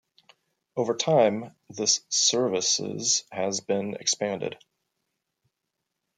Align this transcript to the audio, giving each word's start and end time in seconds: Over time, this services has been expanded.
Over 0.75 0.95
time, 0.95 1.55
this 1.69 2.03
services 2.09 3.23
has 3.31 3.59
been 3.61 3.93
expanded. 3.93 4.57